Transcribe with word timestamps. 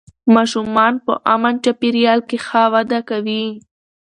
ماشومان 0.35 0.93
په 1.05 1.13
امن 1.33 1.53
چاپېریال 1.63 2.19
کې 2.29 2.37
ښه 2.47 2.63
وده 2.73 2.99
کوي 3.09 3.43